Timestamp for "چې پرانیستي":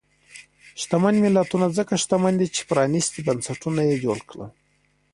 2.55-3.19